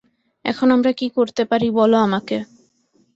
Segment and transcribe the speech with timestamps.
[0.45, 2.37] এখন আমরা কী করতে পারি বলো আমাকে।